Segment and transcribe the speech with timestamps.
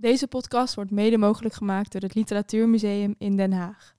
[0.00, 3.94] Deze podcast wordt mede mogelijk gemaakt door het Literatuurmuseum in Den Haag.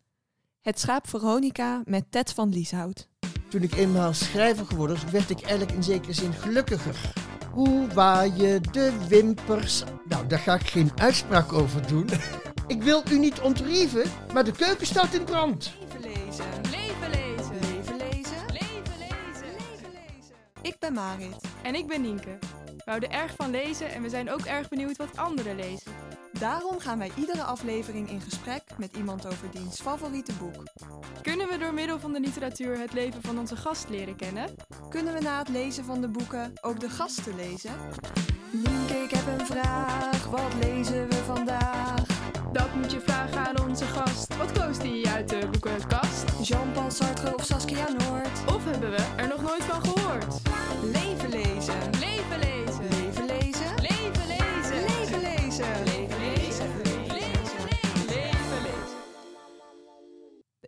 [0.62, 3.08] Het schaap Veronica met Ted van Lieshout.
[3.50, 7.14] Toen ik eenmaal schrijver geworden was, werd ik eigenlijk in zekere zin gelukkiger.
[7.52, 9.84] Hoe waaien de wimpers?
[10.06, 12.10] Nou, daar ga ik geen uitspraak over doen.
[12.68, 15.74] ik wil u niet ontrieven, maar de keuken staat in brand.
[15.80, 16.46] Leven lezen.
[16.72, 17.60] Leven lezen!
[17.72, 18.46] Leven lezen.
[18.48, 19.52] Leven lezen!
[19.52, 20.36] Leven lezen.
[20.62, 21.36] Ik ben Marit.
[21.64, 22.38] En ik ben Nienke.
[22.86, 25.92] We houden erg van lezen en we zijn ook erg benieuwd wat anderen lezen.
[26.40, 30.64] Daarom gaan wij iedere aflevering in gesprek met iemand over diens favoriete boek.
[31.22, 34.56] Kunnen we door middel van de literatuur het leven van onze gast leren kennen?
[34.90, 37.72] Kunnen we na het lezen van de boeken ook de gasten lezen?
[38.52, 40.26] Nienke, ik heb een vraag.
[40.26, 42.04] Wat lezen we vandaag?
[42.52, 44.38] Dat moet je vragen aan onze gast.
[44.38, 46.26] Wat koos die uit de boekenkast?
[46.42, 48.56] Jean-Paul Sartre of Saskia Noord?
[48.56, 50.51] Of hebben we er nog nooit van gehoord?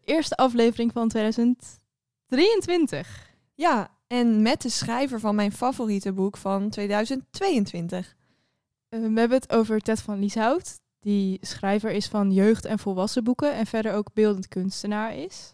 [0.06, 3.32] Eerste aflevering van 2023.
[3.54, 8.16] Ja, en met de schrijver van mijn favoriete boek van 2022.
[8.90, 13.24] Eh, we hebben het over Ted van Lieshout, die schrijver is van jeugd- en volwassen
[13.24, 15.52] boeken en verder ook beeldend kunstenaar is.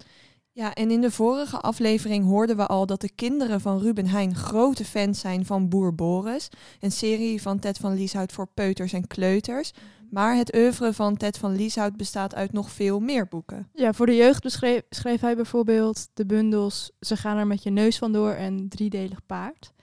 [0.51, 4.35] Ja, en in de vorige aflevering hoorden we al dat de kinderen van Ruben Heijn
[4.35, 9.07] grote fans zijn van Boer Boris, een serie van Ted van Lieshout voor peuters en
[9.07, 9.71] kleuters.
[10.09, 13.69] Maar het oeuvre van Ted van Lieshout bestaat uit nog veel meer boeken.
[13.73, 17.69] Ja, voor de jeugd beschreef, schreef hij bijvoorbeeld de bundels Ze gaan er met je
[17.69, 19.73] neus vandoor en Driedelig paard.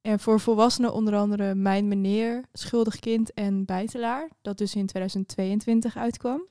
[0.00, 5.96] En voor volwassenen onder andere Mijn Meneer, Schuldig Kind en Bijtelaar, dat dus in 2022
[5.96, 6.46] uitkwam.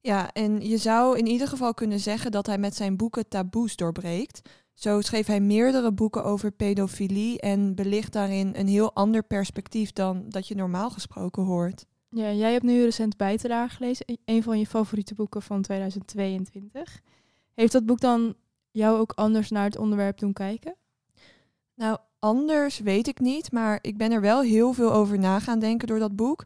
[0.00, 3.76] Ja, en je zou in ieder geval kunnen zeggen dat hij met zijn boeken taboes
[3.76, 4.48] doorbreekt.
[4.74, 10.24] Zo schreef hij meerdere boeken over pedofilie en belicht daarin een heel ander perspectief dan
[10.28, 11.86] dat je normaal gesproken hoort.
[12.08, 17.00] Ja, jij hebt nu recent Bijtelaar gelezen, e- een van je favoriete boeken van 2022.
[17.54, 18.34] Heeft dat boek dan
[18.70, 20.76] jou ook anders naar het onderwerp doen kijken?
[21.74, 25.58] Nou, anders weet ik niet, maar ik ben er wel heel veel over na gaan
[25.58, 26.44] denken door dat boek.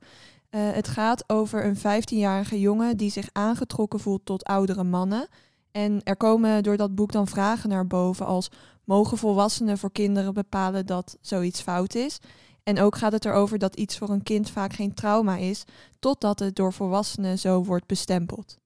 [0.51, 5.29] Eh, het gaat over een 15-jarige jongen die zich aangetrokken voelt tot oudere mannen.
[5.71, 8.51] En er komen door dat boek dan vragen naar boven als
[8.85, 12.19] mogen volwassenen voor kinderen bepalen dat zoiets fout is?
[12.63, 15.65] En ook gaat het erover dat iets voor een kind vaak geen trauma is,
[15.99, 18.59] totdat het door volwassenen zo wordt bestempeld.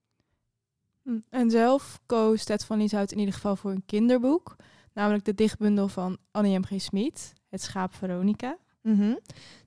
[1.03, 4.56] Hm, En zelf koos Ted van Lieshout in ieder geval voor een kinderboek.
[4.93, 6.65] Namelijk de dichtbundel van Annie M.
[6.65, 6.81] G.
[6.81, 8.56] Smit, Het schaap Veronica.
[8.83, 9.15] Mhm.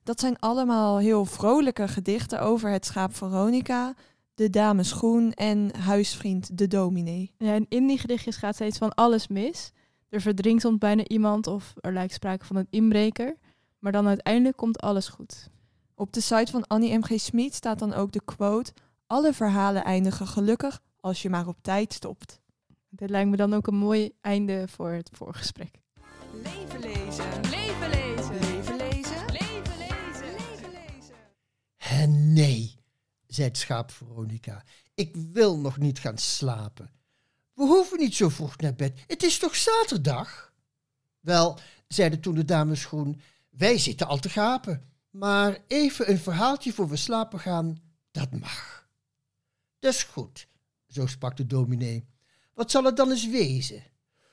[0.02, 3.94] Dat zijn allemaal heel vrolijke gedichten over het schaap Veronica,
[4.34, 7.32] de dame Schoen en huisvriend de dominee.
[7.38, 9.72] Ja, en in die gedichtjes gaat steeds van alles mis.
[10.08, 13.36] Er verdrinkt soms bijna iemand of er lijkt sprake van een inbreker.
[13.78, 15.48] Maar dan uiteindelijk komt alles goed.
[15.94, 17.02] Op de site van Annie M.
[17.02, 17.20] G.
[17.20, 18.72] Smit staat dan ook de quote:
[19.06, 22.40] Alle verhalen eindigen gelukkig als je maar op tijd stopt.
[22.88, 25.74] Dit lijkt me dan ook een mooi einde voor het voorgesprek.
[26.42, 27.40] Leven lezen.
[27.50, 28.40] Leven lezen!
[28.40, 29.24] Leven lezen.
[29.26, 30.32] Leven lezen!
[30.32, 31.14] Leven lezen.
[31.76, 32.80] En nee,
[33.26, 34.64] zei het schaap Veronica.
[34.94, 36.90] Ik wil nog niet gaan slapen.
[37.54, 39.04] We hoeven niet zo vroeg naar bed.
[39.06, 40.52] Het is toch zaterdag?
[41.20, 43.20] Wel, zeide toen de dame Schoen,
[43.58, 44.82] wij zitten al te gapen.
[45.10, 48.88] Maar even een verhaaltje voor we slapen gaan, dat mag.
[49.78, 50.48] Dat is goed,
[50.88, 52.08] zo sprak de dominee.
[52.54, 53.82] Wat zal het dan eens wezen?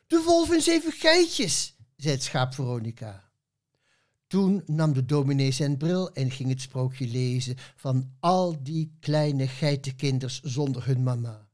[0.08, 3.24] De wolf en zeven geitjes, zei het schaap Veronica.
[4.28, 9.48] Toen nam de dominee zijn bril en ging het sprookje lezen van al die kleine
[9.48, 11.48] geitenkinders zonder hun mama.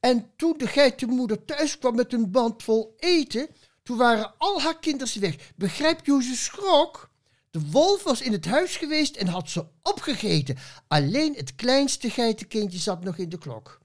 [0.00, 3.48] En toen de geitenmoeder thuis kwam met een band vol eten,
[3.88, 5.36] toen waren al haar kinders weg.
[5.56, 7.10] Begrijp ze schrok?
[7.50, 10.56] De wolf was in het huis geweest en had ze opgegeten.
[10.88, 13.78] Alleen het kleinste geitenkindje zat nog in de klok.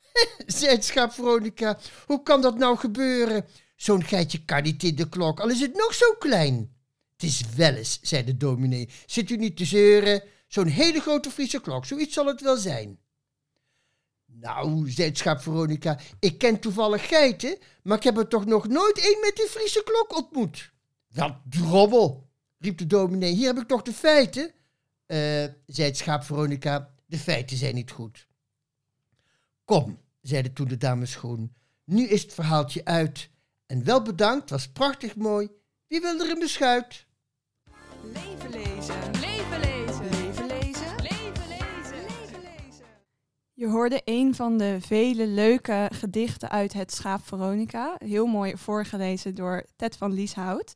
[0.46, 3.46] zei schaap Veronica, hoe kan dat nou gebeuren?
[3.76, 6.76] Zo'n geitje kan niet in de klok, al is het nog zo klein.
[7.12, 8.88] Het is wel eens, zei de dominee.
[9.06, 10.22] Zit u niet te zeuren?
[10.48, 12.98] Zo'n hele grote Friese klok, zoiets zal het wel zijn.
[14.44, 18.68] Nou, zei het schaap Veronica, ik ken toevallig geiten, maar ik heb er toch nog
[18.68, 20.72] nooit één met die Friese klok ontmoet.
[21.08, 24.52] Wat drobbel, riep de dominee, hier heb ik toch de feiten?
[25.06, 28.26] Eh, zei schaap Veronica, de feiten zijn niet goed.
[29.64, 31.54] Kom, zeide toen de dame Schoen,
[31.84, 33.30] nu is het verhaaltje uit.
[33.66, 35.48] En wel bedankt, was prachtig mooi.
[35.86, 37.06] Wie wil er een beschuit?
[38.02, 38.50] Leven.
[38.50, 38.63] Leven
[43.56, 47.94] Je hoorde een van de vele leuke gedichten uit Het Schaap Veronica.
[47.98, 50.72] Heel mooi voorgelezen door Ted van Lieshout.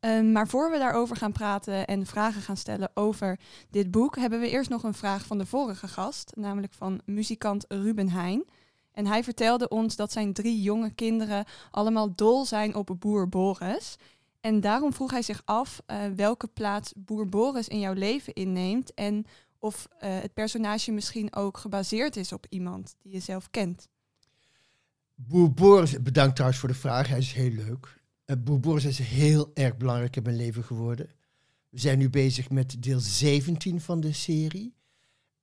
[0.00, 3.38] Ehm, maar voor we daarover gaan praten en vragen gaan stellen over
[3.70, 7.64] dit boek, hebben we eerst nog een vraag van de vorige gast, namelijk van muzikant
[7.68, 8.44] Ruben Heijn.
[8.92, 13.96] En hij vertelde ons dat zijn drie jonge kinderen allemaal dol zijn op boer Boris.
[14.40, 18.94] En daarom vroeg hij zich af eh, welke plaats boer Boris in jouw leven inneemt
[18.94, 19.26] en
[19.64, 23.88] of eh, het personage misschien ook gebaseerd is op iemand die je zelf kent.
[25.14, 28.02] Boer Boris, bedankt trouwens voor de vraag, hij is heel leuk.
[28.26, 31.10] Uh, Boer Boris is heel erg belangrijk in mijn leven geworden.
[31.68, 34.74] We zijn nu bezig met deel 17 van de serie.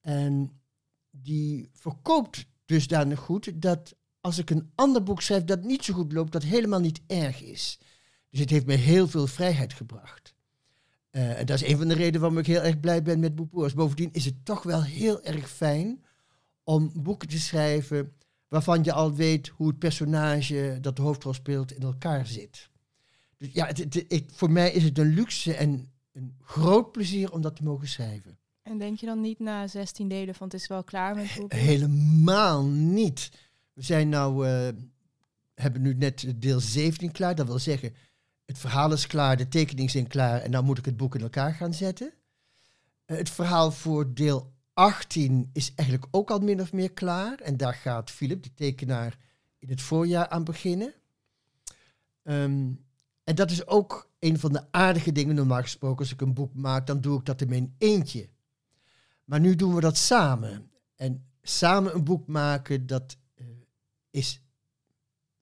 [0.01, 0.61] En
[1.09, 6.13] die verkoopt dusdanig goed dat als ik een ander boek schrijf dat niet zo goed
[6.13, 7.79] loopt, dat helemaal niet erg is.
[8.29, 10.33] Dus het heeft mij heel veel vrijheid gebracht.
[11.11, 13.35] Uh, en dat is een van de redenen waarom ik heel erg blij ben met
[13.35, 16.03] Boer Bovendien is het toch wel heel erg fijn
[16.63, 18.13] om boeken te schrijven
[18.47, 22.69] waarvan je al weet hoe het personage dat de hoofdrol speelt in elkaar zit.
[23.37, 27.41] Dus ja, het, het, voor mij is het een luxe en een groot plezier om
[27.41, 28.37] dat te mogen schrijven.
[28.61, 31.53] En denk je dan niet na 16 delen van het is wel klaar met Boer
[31.53, 33.31] Helemaal niet.
[33.73, 34.67] We zijn nou, uh,
[35.55, 37.35] hebben nu net deel 17 klaar.
[37.35, 37.93] Dat wil zeggen,
[38.51, 41.21] het verhaal is klaar, de tekeningen zijn klaar en dan moet ik het boek in
[41.21, 42.13] elkaar gaan zetten.
[43.05, 47.39] Uh, het verhaal voor deel 18 is eigenlijk ook al min of meer klaar.
[47.39, 49.17] En daar gaat Philip, de tekenaar,
[49.59, 50.93] in het voorjaar aan beginnen.
[52.23, 52.85] Um,
[53.23, 55.99] en dat is ook een van de aardige dingen, normaal gesproken.
[55.99, 58.29] Als ik een boek maak, dan doe ik dat in mijn eentje.
[59.25, 60.71] Maar nu doen we dat samen.
[60.95, 63.47] En samen een boek maken, dat uh,
[64.09, 64.41] is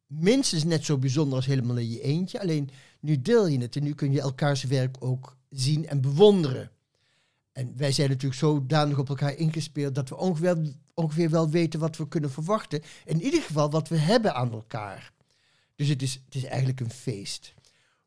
[0.10, 2.42] minstens net zo bijzonder als helemaal in je eentje.
[2.42, 2.70] Alleen
[3.00, 6.72] nu deel je het en nu kun je elkaars werk ook zien en bewonderen.
[7.52, 10.58] En wij zijn natuurlijk zodanig op elkaar ingespeeld dat we ongeveer,
[10.94, 12.82] ongeveer wel weten wat we kunnen verwachten.
[13.06, 15.14] In ieder geval wat we hebben aan elkaar.
[15.76, 17.54] Dus het is, het is eigenlijk een feest.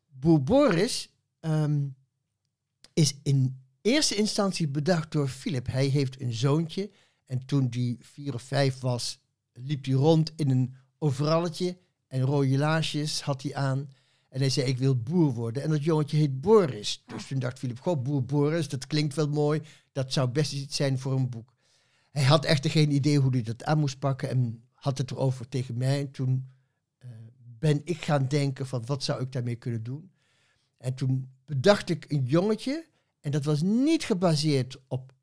[0.07, 1.09] Boer Boris
[1.39, 1.95] um,
[2.93, 5.67] is in eerste instantie bedacht door Philip.
[5.67, 6.89] Hij heeft een zoontje
[7.25, 9.19] en toen die vier of vijf was,
[9.53, 11.77] liep hij rond in een overalletje
[12.13, 13.89] en rode laarsjes had hij aan.
[14.29, 15.63] En hij zei, ik wil boer worden.
[15.63, 17.03] En dat jongetje heet Boris.
[17.05, 19.61] Dus toen dacht Philip, goh, boer Boris, dat klinkt wel mooi.
[19.91, 21.53] Dat zou best iets zijn voor een boek.
[22.11, 25.49] Hij had echter geen idee hoe hij dat aan moest pakken en had het erover
[25.49, 25.99] tegen mij.
[25.99, 26.49] En toen
[26.99, 27.09] uh,
[27.59, 30.11] ben ik gaan denken van, wat zou ik daarmee kunnen doen?
[30.77, 32.87] En toen bedacht ik een jongetje,
[33.19, 35.13] en dat was niet gebaseerd op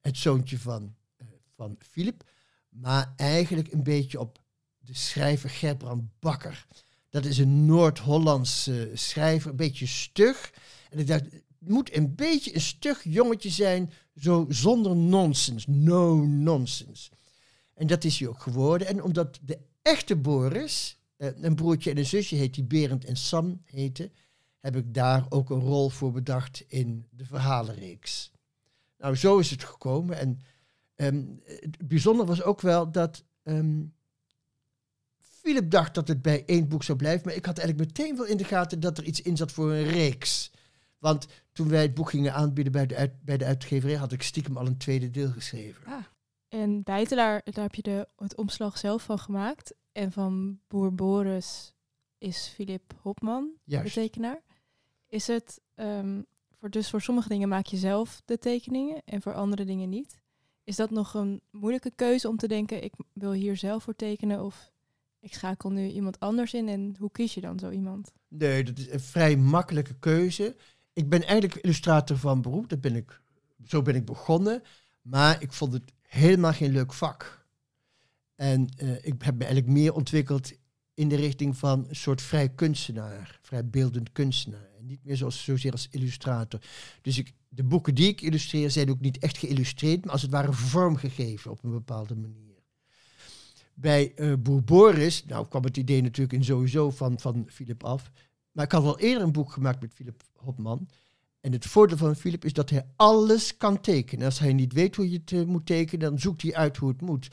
[0.00, 2.24] het zoontje van, uh, van Philip,
[2.68, 4.39] maar eigenlijk een beetje op
[4.80, 6.66] de schrijver Gerbrand Bakker.
[7.08, 10.52] Dat is een Noord-Hollandse schrijver, een beetje stug.
[10.90, 16.26] En ik dacht, het moet een beetje een stug jongetje zijn, zo zonder nonsens, no
[16.26, 17.10] nonsense.
[17.74, 18.86] En dat is hij ook geworden.
[18.86, 23.16] En omdat de echte Boris, uh, een broertje en een zusje heet, die Berend en
[23.16, 24.12] Sam heten,
[24.60, 28.30] heb ik daar ook een rol voor bedacht in de verhalenreeks.
[28.98, 30.18] Nou, zo is het gekomen.
[30.18, 30.40] En
[30.96, 33.94] um, het bijzonder was ook wel dat um,
[35.42, 38.26] Philip dacht dat het bij één boek zou blijven, maar ik had eigenlijk meteen wel
[38.26, 40.50] in de gaten dat er iets in zat voor een reeks.
[40.98, 44.22] Want toen wij het boek gingen aanbieden bij de, uit, bij de uitgeverij, had ik
[44.22, 45.86] stiekem al een tweede deel geschreven.
[45.86, 46.04] Ah.
[46.48, 49.74] En Bijtelaar, daar heb je de, het omslag zelf van gemaakt.
[49.92, 51.74] En van Boer Boris
[52.18, 53.94] is Philip Hopman, Juist.
[53.94, 54.40] de tekenaar.
[55.06, 56.26] Is het, um,
[56.58, 60.20] voor, dus voor sommige dingen maak je zelf de tekeningen en voor andere dingen niet.
[60.64, 64.44] Is dat nog een moeilijke keuze om te denken, ik wil hier zelf voor tekenen
[64.44, 64.69] of
[65.20, 68.12] ik schakel nu iemand anders in en hoe kies je dan zo iemand?
[68.28, 70.56] Nee, dat is een vrij makkelijke keuze.
[70.92, 73.20] Ik ben eigenlijk illustrator van beroep, dat ben ik,
[73.66, 74.62] zo ben ik begonnen,
[75.02, 77.46] maar ik vond het helemaal geen leuk vak.
[78.34, 80.52] En uh, ik heb me eigenlijk meer ontwikkeld
[80.94, 84.68] in de richting van een soort vrij kunstenaar, vrij beeldend kunstenaar.
[84.78, 86.60] En niet meer zoals, zozeer als illustrator.
[87.02, 90.30] Dus ik, de boeken die ik illustreer zijn ook niet echt geïllustreerd, maar als het
[90.30, 92.49] ware vormgegeven op een bepaalde manier.
[93.80, 98.10] Bij uh, Boer Boris, nou kwam het idee natuurlijk in sowieso van, van Philip af.
[98.52, 100.88] Maar ik had al eerder een boek gemaakt met Philip Hopman.
[101.40, 104.24] En het voordeel van Philip is dat hij alles kan tekenen.
[104.24, 106.88] Als hij niet weet hoe je het uh, moet tekenen, dan zoekt hij uit hoe
[106.88, 107.28] het moet.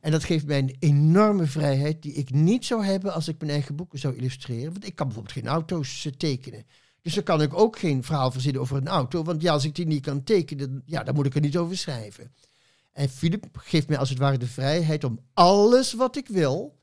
[0.00, 3.50] En dat geeft mij een enorme vrijheid die ik niet zou hebben als ik mijn
[3.50, 4.72] eigen boeken zou illustreren.
[4.72, 6.64] Want ik kan bijvoorbeeld geen auto's uh, tekenen.
[7.02, 9.22] Dus dan kan ik ook geen verhaal verzinnen over een auto.
[9.22, 11.76] Want ja, als ik die niet kan tekenen, ja, dan moet ik er niet over
[11.76, 12.32] schrijven.
[12.92, 16.80] En Philip geeft mij als het ware de vrijheid om alles wat ik wil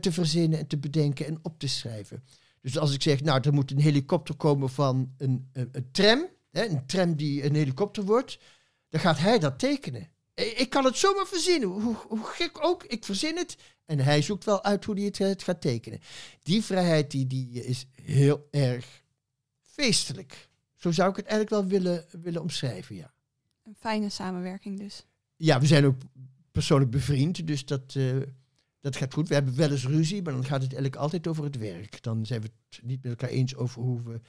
[0.00, 2.24] te verzinnen en te bedenken en op te schrijven.
[2.60, 6.26] Dus als ik zeg, nou, er moet een helikopter komen van een, een, een tram,
[6.50, 8.38] hè, een tram die een helikopter wordt,
[8.88, 10.08] dan gaat hij dat tekenen.
[10.34, 13.56] Ik kan het zomaar verzinnen, hoe, hoe gek ook, ik verzin het.
[13.84, 16.00] En hij zoekt wel uit hoe hij het, het gaat tekenen.
[16.42, 19.02] Die vrijheid die, die is heel erg
[19.60, 20.48] feestelijk.
[20.74, 23.12] Zo zou ik het eigenlijk wel willen, willen omschrijven, ja.
[23.64, 25.06] Een fijne samenwerking dus.
[25.38, 26.00] Ja, we zijn ook
[26.52, 28.16] persoonlijk bevriend, dus dat, eh,
[28.80, 29.28] dat gaat goed.
[29.28, 32.02] We hebben wel eens ruzie, maar dan gaat het eigenlijk altijd over het werk.
[32.02, 34.20] Dan zijn we het niet met elkaar eens over hoe we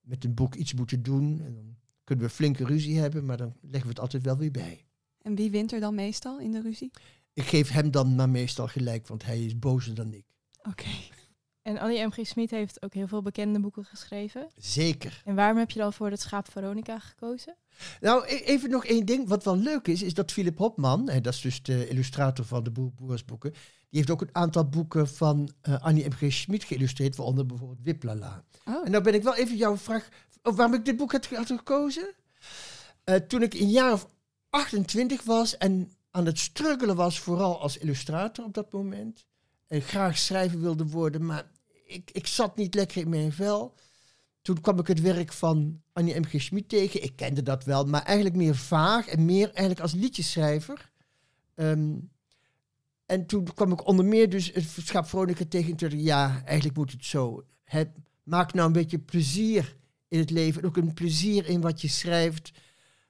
[0.00, 1.40] met een boek iets moeten doen.
[1.40, 4.50] En dan kunnen we flinke ruzie hebben, maar dan leggen we het altijd wel weer
[4.50, 4.86] bij.
[5.22, 6.90] En wie wint er dan meestal in de ruzie?
[7.32, 10.24] Ik geef hem dan maar meestal gelijk, want hij is bozer dan ik.
[10.62, 10.88] Oké.
[11.62, 12.26] En Annie M.G.
[12.26, 14.48] Smit heeft ook heel veel bekende boeken geschreven.
[14.56, 15.22] Zeker.
[15.24, 17.56] En waarom heb je dan voor het schaap Veronica gekozen?
[18.00, 19.28] Nou, e- even nog één ding.
[19.28, 22.64] Wat wel leuk is, is dat Philip Hopman, hè, dat is dus de illustrator van
[22.64, 23.60] de Boer Boersboeken, die
[24.00, 26.32] heeft ook een aantal boeken van eh, Annie M.G.
[26.32, 28.44] Schmid geïllustreerd, waaronder bijvoorbeeld Wiplala.
[28.64, 28.84] Oh.
[28.84, 30.08] En nou ben ik wel even jouw vraag,
[30.42, 32.14] of waarom ik dit boek had, had gekozen?
[33.04, 34.06] Eh, toen ik een jaar of
[34.50, 39.26] 28 was en aan het struggelen was, vooral als illustrator op dat moment,
[39.66, 41.50] en graag schrijven wilde worden, maar
[41.92, 43.74] ik, ik zat niet lekker in mijn vel.
[44.42, 46.42] Toen kwam ik het werk van Annie M.G.
[46.42, 47.02] Schmid tegen.
[47.02, 50.90] Ik kende dat wel, maar eigenlijk meer vaag en meer eigenlijk als liedjeschrijver.
[51.54, 51.94] Ehm,
[53.06, 54.64] en toen kwam ik onder meer dus het
[55.08, 56.00] Veronica tegen.
[56.02, 57.44] Ja, eigenlijk moet het zo.
[57.64, 57.88] Het,
[58.22, 59.76] maak nou een beetje plezier
[60.08, 60.62] in het leven.
[60.62, 62.52] En ook een plezier in wat je schrijft.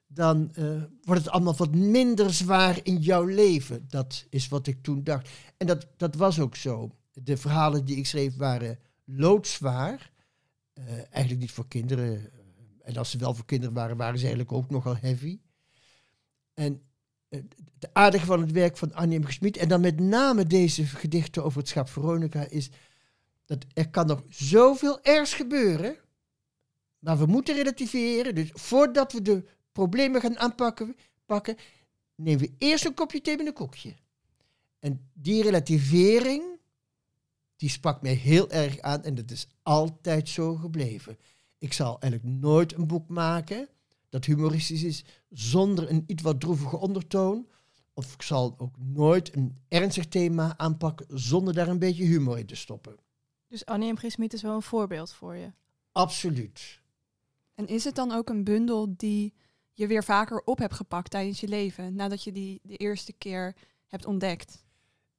[0.06, 3.84] Dan eh, wordt het allemaal wat minder zwaar in jouw leven.
[3.88, 5.28] Dat is wat ik toen dacht.
[5.56, 6.96] En dat, dat was ook zo.
[7.12, 10.12] De verhalen die ik schreef waren loodzwaar.
[10.72, 12.30] Eh, eigenlijk niet voor kinderen.
[12.82, 15.40] En als ze wel voor kinderen waren, waren ze eigenlijk ook nogal heavy.
[16.54, 16.82] En
[17.28, 17.40] eh,
[17.78, 19.46] de aardige van het werk van Annie M.
[19.46, 22.70] En dan met name deze gedichten over het schap Veronica, is
[23.44, 25.96] dat er kan nog zoveel ergs gebeuren,
[26.98, 28.34] maar we moeten relativeren.
[28.34, 31.56] Dus voordat we de problemen gaan aanpakken, pakken,
[32.14, 33.94] nemen we eerst een kopje thee met een koekje.
[34.78, 36.51] En die relativering,
[37.56, 41.18] die sprak mij heel erg aan en dat is altijd zo gebleven.
[41.58, 43.68] Ik zal eigenlijk nooit een boek maken
[44.08, 47.46] dat humoristisch is zonder een iets wat droevige ondertoon.
[47.94, 52.46] Of ik zal ook nooit een ernstig thema aanpakken zonder daar een beetje humor in
[52.46, 52.96] te stoppen.
[53.48, 54.10] Dus Annie M.G.
[54.10, 55.52] Smit is wel een voorbeeld voor je.
[55.92, 56.80] Absoluut.
[57.54, 59.34] En is het dan ook een bundel die
[59.72, 63.56] je weer vaker op hebt gepakt tijdens je leven, nadat je die de eerste keer
[63.86, 64.61] hebt ontdekt?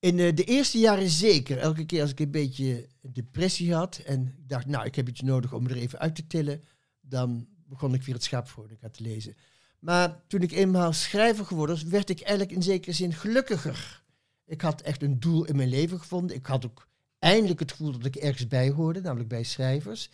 [0.04, 1.58] In uh, de eerste jaren zeker.
[1.58, 5.54] Elke keer als ik een beetje depressie had en dacht, nou, ik heb iets nodig
[5.54, 6.64] om er even uit te tillen,
[7.02, 9.36] dan begon ik weer het schaap Veronica te lezen.
[9.80, 14.04] Maar toen ik eenmaal schrijver geworden was, werd ik eigenlijk in zekere zin gelukkiger.
[14.46, 16.36] Ik had echt een doel in mijn leven gevonden.
[16.36, 16.88] Ik had ook
[17.20, 20.10] eindelijk het gevoel dat ik ergens bij hoorde, namelijk bij schrijvers.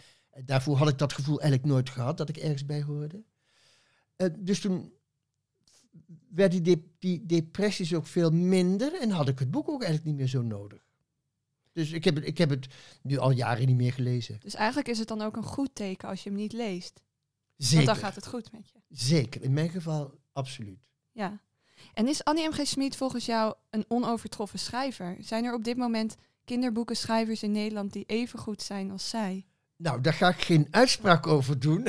[0.46, 3.24] Daarvoor had ik dat gevoel eigenlijk nooit gehad, dat ik ergens bij hoorde.
[4.18, 4.94] Uh, dus toen
[6.30, 10.06] werden die, de die depressies ook veel minder en had ik het boek ook eigenlijk
[10.06, 10.88] niet meer zo nodig.
[11.72, 12.68] Dus ik heb, het, ik heb het
[13.02, 14.40] nu al jaren niet meer gelezen.
[14.40, 17.02] Dus eigenlijk is het dan ook een goed teken als je hem niet leest.
[17.56, 17.76] Zeker.
[17.76, 18.80] Want dan gaat het goed met je.
[18.90, 20.80] Zeker, in mijn geval absoluut.
[21.12, 21.42] Ja.
[21.94, 22.68] En is Annie M.G.
[22.68, 25.18] Smit volgens jou een onovertroffen schrijver?
[25.20, 26.16] Zijn er op dit moment
[26.46, 29.46] kinderboekenschrijvers in Nederland die even goed zijn als zij?
[29.76, 31.88] Nou, daar ga ik geen uitspraak over doen.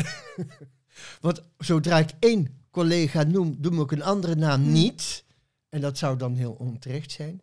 [1.21, 4.73] Want zodra ik één collega noem, noem ik een andere naam Hmm.
[4.73, 5.25] niet.
[5.69, 7.43] En dat zou dan heel onterecht zijn.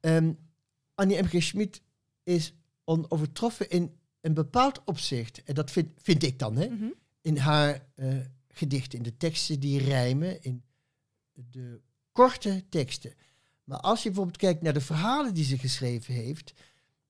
[0.00, 0.32] Ehm,
[0.94, 1.42] Annie M.G.
[1.42, 1.80] Schmid
[2.22, 5.42] is onovertroffen in een bepaald opzicht.
[5.44, 6.68] En dat vind, vind ik dan, hè.
[6.68, 6.84] Mhm.
[7.20, 8.14] In haar eh,
[8.48, 10.62] gedichten, in de teksten die rijmen, in
[11.32, 11.80] de
[12.12, 13.14] korte teksten.
[13.64, 16.52] Maar als je bijvoorbeeld kijkt naar de verhalen die ze geschreven heeft,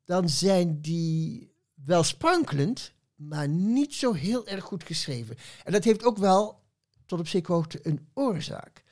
[0.04, 5.36] dan zijn die wel sprankelend, maar niet zo heel erg goed geschreven.
[5.64, 6.64] En dat heeft ook wel
[7.06, 8.82] tot op zekere hoogte een oorzaak.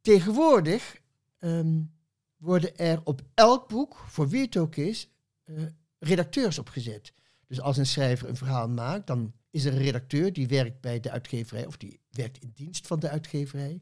[0.00, 1.00] Tegenwoordig
[1.38, 1.82] ehm,
[2.36, 5.08] worden er op elk boek, voor wie het ook is,
[5.44, 5.54] eh,
[5.98, 7.12] redacteurs opgezet.
[7.46, 11.00] Dus als een schrijver een verhaal maakt, dan is er een redacteur die werkt bij
[11.00, 13.80] de uitgeverij, of die werkt in dienst van de uitgeverij.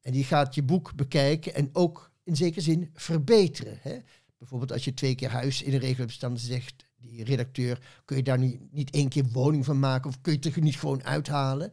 [0.00, 3.78] En die gaat je boek bekijken en ook in zekere zin verbeteren.
[3.80, 3.98] Hè?
[4.38, 8.16] Bijvoorbeeld als je twee keer huis in een regel hebt staan, zegt die redacteur, kun
[8.16, 10.76] je daar niet, niet één keer woning van maken of kun je het er niet
[10.76, 11.72] gewoon uithalen?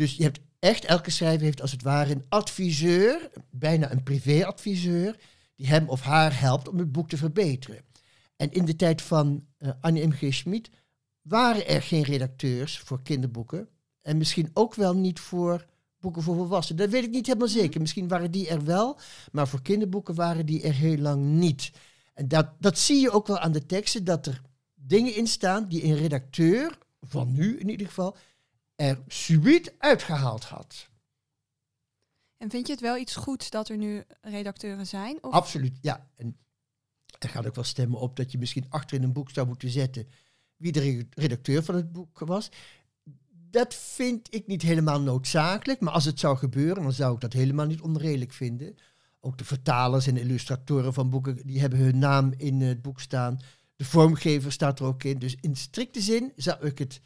[0.00, 5.16] Dus je hebt echt, elke schrijver heeft als het ware een adviseur, bijna een privéadviseur,
[5.56, 7.84] die hem of haar helpt om het boek te verbeteren.
[8.36, 10.34] En in de tijd van uh, Annie M.G.
[10.34, 10.70] Schmid
[11.22, 13.68] waren er geen redacteurs voor kinderboeken.
[14.02, 15.66] En misschien ook wel niet voor
[15.98, 16.82] boeken voor volwassenen.
[16.82, 17.80] Dat weet ik niet helemaal zeker.
[17.80, 18.98] Misschien waren die er wel,
[19.32, 21.70] maar voor kinderboeken waren die er heel lang niet.
[22.14, 24.40] En dat, dat zie je ook wel aan de teksten, dat er
[24.74, 28.16] dingen in staan die een redacteur, van nu in ieder geval,
[28.80, 30.88] er subiet uitgehaald had.
[32.36, 35.22] En vind je het wel iets goeds dat er nu redacteuren zijn?
[35.22, 35.32] Of?
[35.32, 36.08] Absoluut, ja.
[36.16, 36.38] En
[37.18, 39.70] er gaat ook wel stemmen op dat je misschien achter in een boek zou moeten
[39.70, 40.08] zetten
[40.56, 42.48] wie de re- redacteur van het boek was.
[43.50, 47.32] Dat vind ik niet helemaal noodzakelijk, maar als het zou gebeuren, dan zou ik dat
[47.32, 48.76] helemaal niet onredelijk vinden.
[49.20, 53.38] Ook de vertalers en illustratoren van boeken, die hebben hun naam in het boek staan.
[53.76, 55.18] De vormgever staat er ook in.
[55.18, 57.00] Dus in strikte zin zou ik het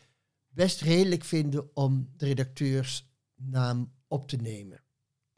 [0.55, 4.83] best redelijk vinden om de redacteursnaam op te nemen.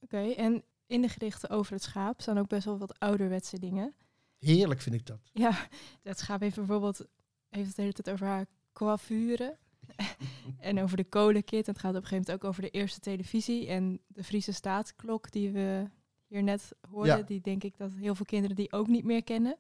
[0.01, 3.95] Oké, en in de gedichten over het schaap staan ook best wel wat ouderwetse dingen.
[4.39, 5.31] Heerlijk vind ik dat.
[5.33, 5.69] Ja,
[6.03, 7.07] het schaap heeft bijvoorbeeld
[7.49, 9.57] heeft het de hele tijd over haar coiffure.
[10.59, 11.67] en over de kolenkit.
[11.67, 13.67] En het gaat op een gegeven moment ook over de eerste televisie.
[13.67, 15.85] En de Friese staatsklok die we
[16.27, 17.17] hier net hoorden.
[17.17, 17.23] Ja.
[17.23, 19.57] Die denk ik dat heel veel kinderen die ook niet meer kennen.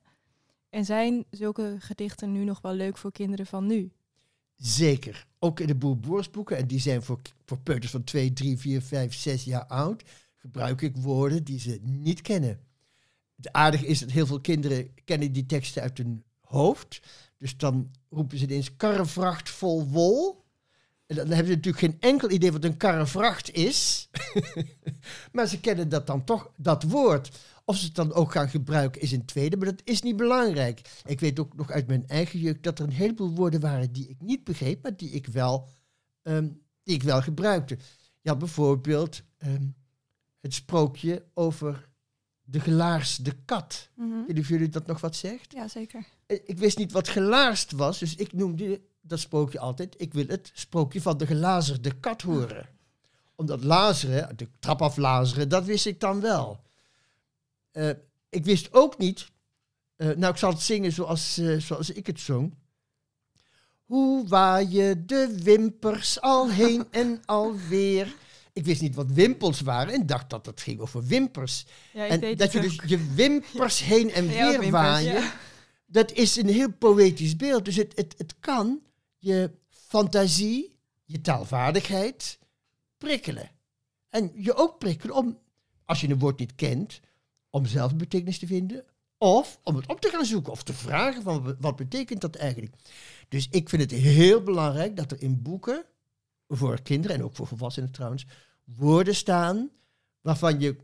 [0.69, 3.93] En zijn zulke gedichten nu nog wel leuk voor kinderen van nu?
[4.57, 5.27] Zeker.
[5.39, 9.15] Ook in de boer-boersboeken, en die zijn voor, voor peuters van 2, 3, 4, 5,
[9.15, 10.03] 6 jaar oud,
[10.37, 12.61] gebruik ik woorden die ze niet kennen.
[13.37, 17.01] Het aardige is dat heel veel kinderen kennen die teksten uit hun hoofd.
[17.39, 20.45] Dus dan roepen ze ineens karrevracht vol wol.
[21.07, 24.09] En dan hebben ze natuurlijk geen enkel idee wat een karrevracht is.
[25.33, 27.39] maar ze kennen dat dan toch, dat woord.
[27.69, 31.01] Of ze het dan ook gaan gebruiken is een tweede, maar dat is niet belangrijk.
[31.07, 34.09] Ik weet ook nog uit mijn eigen jeugd dat er een heleboel woorden waren die
[34.09, 35.69] ik niet begreep, maar die ik wel,
[36.23, 36.49] ehm,
[36.83, 37.79] die ik wel gebruikte.
[38.21, 39.67] Je had bijvoorbeeld ehm,
[40.41, 41.89] het sprookje over
[42.43, 43.89] de gelaarsde kat.
[43.95, 44.19] Mhm.
[44.19, 45.53] Ik weet of jullie dat nog wat zegt.
[45.53, 46.07] Ja, zeker.
[46.27, 50.27] Eh, Ik wist niet wat gelaarst was, dus ik noemde dat sprookje altijd, ik wil
[50.27, 52.69] het sprookje van de gelazerde kat horen.
[53.35, 56.65] Omdat lazeren, de trap af lazeren, dat wist ik dan wel.
[57.77, 57.91] Eh,
[58.29, 59.31] ik wist ook niet,
[59.97, 62.55] eh, nou ik zal het zingen zoals, eh, zoals ik het zong.
[63.85, 68.15] Hoe waaien de wimpers al heen en alweer.
[68.53, 71.67] Ik wist niet wat wimpels waren en dacht dat het ging over wimpers.
[71.93, 72.89] Ja, En dat je dus ook.
[72.89, 75.35] je wimpers heen en Ja, weer wimpers, waaien Ja.
[75.87, 77.65] dat is een heel poëtisch beeld.
[77.65, 78.81] Dus het, het, het kan
[79.19, 82.39] je fantasie, je taalvaardigheid
[82.99, 83.51] prikkelen.
[84.09, 85.39] En je ook prikkelen om,
[85.85, 87.01] als je een woord niet kent,
[87.57, 88.85] om zelf betekenis te vinden.
[89.19, 92.75] Of om het op te gaan zoeken of te vragen van wat betekent dat eigenlijk.
[93.29, 95.85] Dus ik vind het heel belangrijk dat er in boeken,
[96.49, 98.27] voor kinderen en ook voor volwassenen trouwens,
[98.65, 99.71] woorden staan
[100.21, 100.77] waarvan je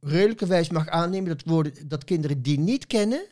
[0.00, 3.26] redelijkerwijs mag aannemen dat, woorden, dat kinderen die niet kennen,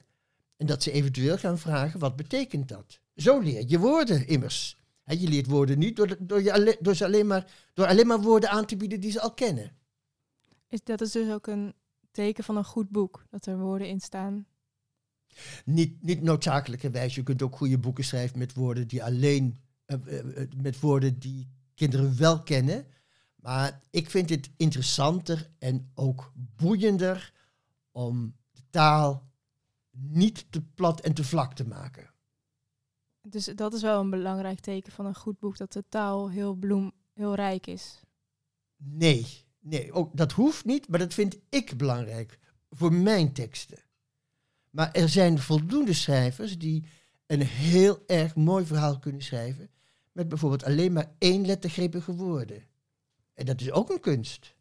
[0.57, 3.01] en dat ze eventueel gaan vragen, wat betekent dat?
[3.17, 4.79] Zo leer je woorden immers.
[5.05, 8.51] Je leert woorden niet door, door, je door, ze alleen maar, door alleen maar woorden
[8.51, 9.77] aan te bieden die ze al kennen.
[10.69, 11.75] Is, dat is dus ook een
[12.17, 13.25] teken van een goed boek.
[13.31, 14.47] Dat er woorden in staan.
[15.65, 17.15] Niet, niet noodzakelijkerwijs.
[17.15, 21.19] Je kunt ook goede boeken schrijven met woorden die alleen, eh, eh, eh, met woorden
[21.19, 22.87] die kinderen wel kennen.
[23.37, 27.33] Maar ik vind het interessanter en ook boeiender
[27.91, 29.31] om de taal
[29.91, 32.11] niet te plat en te vlak te maken.
[33.21, 35.57] Dus dat is wel een belangrijk teken van een goed boek.
[35.57, 38.01] Dat de taal heel bloem, heel rijk is.
[38.77, 42.39] Nee, nee ook, dat hoeft niet, maar dat vind ik belangrijk
[42.71, 43.79] voor mijn teksten.
[44.71, 46.85] Maar er zijn voldoende schrijvers die
[47.27, 49.71] een heel erg mooi verhaal kunnen schrijven
[50.13, 52.65] met bijvoorbeeld alleen maar één lettergrepige woorden.
[53.35, 54.55] En dat is ook een kunst.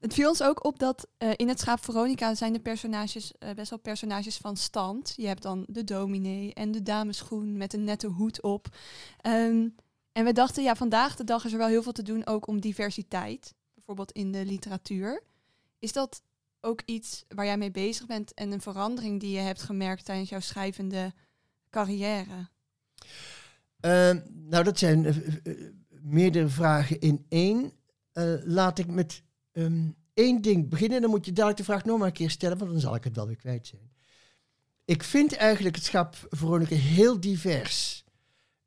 [0.00, 3.54] Het viel ons ook op dat eh, in het schaap Veronica zijn de personages eh,
[3.54, 5.12] best wel personages van stand.
[5.16, 8.66] Je hebt dan de dominee en de dameschoen met een nette hoed op.
[9.20, 9.68] Ehm,
[10.12, 12.46] en we dachten, ja, vandaag de dag is er wel heel veel te doen ook
[12.46, 13.54] om diversiteit.
[13.90, 15.22] Bijvoorbeeld in de literatuur.
[15.78, 16.22] Is dat
[16.60, 20.28] ook iets waar jij mee bezig bent en een verandering die je hebt gemerkt tijdens
[20.28, 21.12] jouw schrijvende
[21.70, 22.48] carrière?
[23.80, 27.72] Ehm, nou, dat zijn eh, eh, eh, meerdere vragen in één.
[28.12, 29.22] Eh, laat ik met
[29.52, 31.00] ehm, één ding beginnen.
[31.00, 33.04] Dan moet je dadelijk de vraag nog maar een keer stellen, want dan zal ik
[33.04, 33.92] het wel weer kwijt zijn.
[34.84, 38.04] Ik vind eigenlijk het schap Veronica heel divers.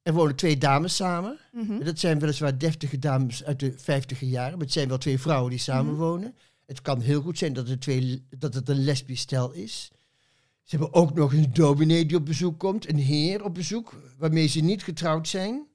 [0.03, 1.37] Er wonen twee dames samen.
[1.51, 1.83] Mhm.
[1.83, 4.51] Dat zijn weliswaar deftige dames uit de vijftiger jaren.
[4.51, 6.35] Maar het zijn wel twee vrouwen die samenwonen.
[6.65, 9.91] Het kan heel goed zijn dat het, twee, dat het een lesbisch stel is.
[10.63, 12.89] Ze hebben ook nog een dominee die op bezoek komt.
[12.89, 15.67] Een heer op bezoek, waarmee ze niet getrouwd zijn.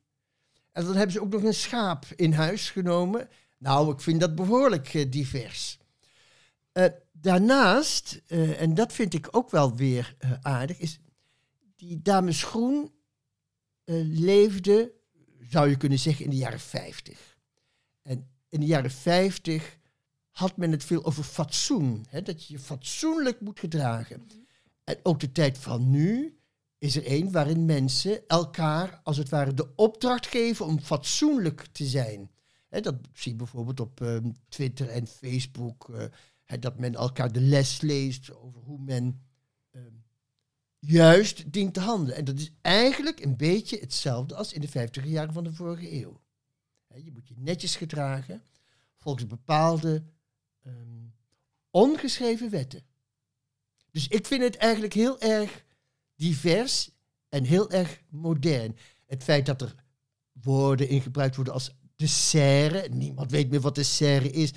[0.72, 3.28] En dan hebben ze ook nog een schaap in huis genomen.
[3.58, 5.78] Nou, ik vind dat behoorlijk eh, divers.
[6.72, 11.00] Eh, daarnaast, eh, en dat vind ik ook wel weer aardig, is
[11.76, 12.90] die dame Groen
[13.94, 14.92] leefde,
[15.40, 17.36] zou je kunnen zeggen, in de jaren 50.
[18.02, 19.78] En in de jaren 50
[20.30, 22.06] had men het veel over fatsoen.
[22.08, 24.26] Hè, dat je je fatsoenlijk moet gedragen.
[24.84, 26.38] En ook de tijd van nu
[26.78, 31.84] is er een waarin mensen elkaar als het ware de opdracht geven om fatsoenlijk te
[31.84, 32.30] zijn.
[32.68, 35.88] Hè, dat zie je bijvoorbeeld op ehm, Twitter en Facebook.
[35.88, 39.27] eh, dat men elkaar de les leest over hoe men
[40.78, 42.16] juist dient te handelen.
[42.16, 45.92] En dat is eigenlijk een beetje hetzelfde als in de 50 jaren van de vorige
[45.92, 46.20] eeuw.
[46.94, 48.42] Je moet je netjes gedragen
[48.96, 50.02] volgens bepaalde
[50.62, 51.06] ehm,
[51.70, 52.82] ongeschreven wetten.
[53.90, 55.64] Dus ik vind het eigenlijk heel erg
[56.14, 56.90] divers
[57.28, 58.76] en heel erg modern.
[59.06, 59.74] Het feit dat er
[60.32, 62.88] woorden in gebruikt worden als de serre.
[62.88, 64.52] Niemand weet meer wat de serre is.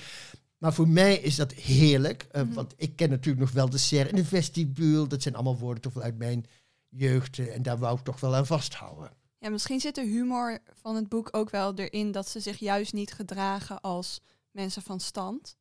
[0.61, 2.23] Maar voor mij is dat heerlijk.
[2.31, 2.53] eh, Mhm.
[2.53, 5.07] Want ik ken natuurlijk nog wel de serre en de vestibule.
[5.07, 6.45] Dat zijn allemaal woorden toch wel uit mijn
[6.89, 7.39] jeugd.
[7.39, 9.11] eh, En daar wou ik toch wel aan vasthouden.
[9.37, 12.93] Ja, misschien zit de humor van het boek ook wel erin dat ze zich juist
[12.93, 14.21] niet gedragen als
[14.51, 15.55] mensen van stand.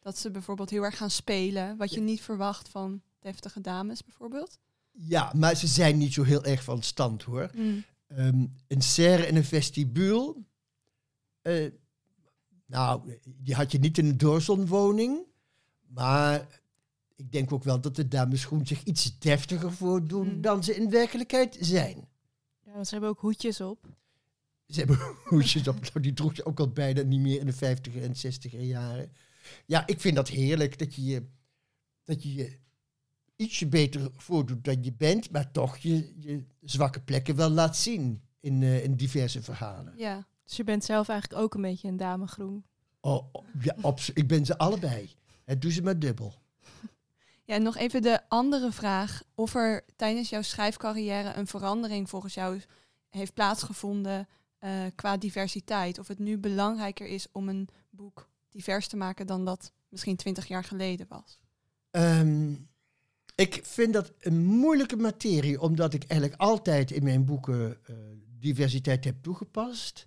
[0.00, 4.58] Dat ze bijvoorbeeld heel erg gaan spelen, wat je niet verwacht van deftige dames bijvoorbeeld.
[4.92, 7.50] Ja, maar ze zijn niet zo heel erg van stand hoor.
[8.06, 10.34] Ehm, een serre en een vestibule.
[11.42, 11.70] eh,
[12.66, 15.18] nou, die had je niet in een doorzonwoning.
[15.86, 16.60] Maar
[17.16, 20.40] ik denk ook wel dat de dames groen zich iets deftiger voordoen Mm.
[20.40, 22.08] dan ze in werkelijkheid zijn.
[22.64, 23.86] Ja, want ze hebben ook hoedjes op.
[24.66, 27.54] Ze hebben hoedjes op, nou, die droeg je ook al bijna niet meer in de
[27.54, 29.12] 50er en 60er jaren.
[29.66, 31.26] Ja, ik vind dat heerlijk dat je je,
[32.04, 32.58] dat je, je
[33.36, 38.22] ietsje beter voordoet dan je bent, maar toch je, je zwakke plekken wel laat zien
[38.40, 39.94] in, eh, in diverse verhalen.
[39.96, 40.26] Ja.
[40.46, 42.64] Dus je bent zelf eigenlijk ook een beetje een dame groen.
[43.00, 45.14] Oh, oh, ja, ik ben ze allebei.
[45.44, 46.34] Het doe ze maar dubbel.
[47.44, 49.22] ja, en nog even de andere vraag.
[49.34, 52.60] Of er tijdens jouw schrijfcarrière een verandering volgens jou
[53.10, 54.28] heeft plaatsgevonden
[54.58, 55.98] eh, qua diversiteit.
[55.98, 60.46] Of het nu belangrijker is om een boek divers te maken dan dat misschien twintig
[60.46, 61.38] jaar geleden was.
[61.90, 62.54] Ehm,
[63.34, 67.96] ik vind dat een moeilijke materie, omdat ik eigenlijk altijd in mijn boeken eh,
[68.38, 70.06] diversiteit heb toegepast.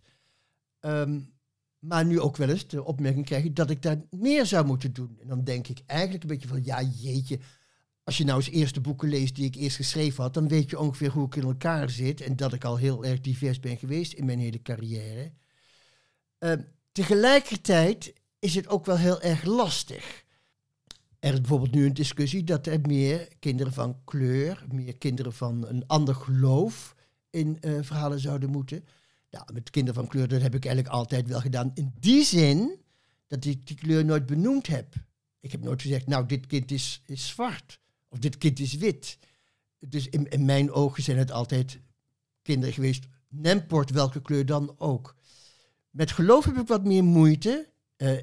[0.79, 1.19] Ehm,
[1.79, 5.17] maar nu ook wel eens de opmerking krijg dat ik daar meer zou moeten doen.
[5.21, 7.39] En dan denk ik eigenlijk een beetje van, ja jeetje,
[8.03, 10.79] als je nou eens eerste boeken leest die ik eerst geschreven had, dan weet je
[10.79, 14.13] ongeveer hoe ik in elkaar zit en dat ik al heel erg divers ben geweest
[14.13, 15.31] in mijn hele carrière.
[16.37, 16.61] Ehm,
[16.91, 20.23] tegelijkertijd is het ook wel heel erg lastig.
[21.19, 25.67] Er is bijvoorbeeld nu een discussie dat er meer kinderen van kleur, meer kinderen van
[25.67, 26.95] een ander geloof
[27.29, 28.85] in eh, verhalen zouden moeten.
[29.53, 31.71] Met kinderen van kleur, dat heb ik eigenlijk altijd wel gedaan.
[31.73, 32.79] In die zin
[33.27, 34.95] dat ik die kleur nooit benoemd heb.
[35.39, 37.79] Ik heb nooit gezegd, nou, dit kind is, is zwart.
[38.07, 39.17] Of dit kind is wit.
[39.79, 41.79] Dus in, in mijn ogen zijn het altijd
[42.41, 45.15] kinderen geweest, nemport welke kleur dan ook.
[45.89, 47.69] Met geloof heb ik wat meer moeite.
[47.95, 48.17] Eh,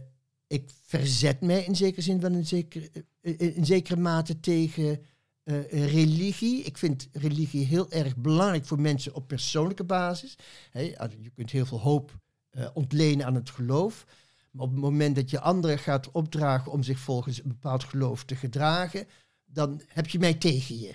[0.46, 2.90] ik verzet mij in zekere zin wel in zekere,
[3.20, 5.00] eh, in zekere mate tegen
[5.46, 6.62] eh, religie.
[6.62, 10.36] Ik vind religie heel erg belangrijk voor mensen op persoonlijke basis.
[10.72, 12.18] Je kunt heel veel hoop
[12.50, 14.06] eh, ontlenen aan het geloof.
[14.50, 18.24] Maar op het moment dat je anderen gaat opdragen om zich volgens een bepaald geloof
[18.24, 19.06] te gedragen,
[19.44, 20.94] dan heb je mij tegen je.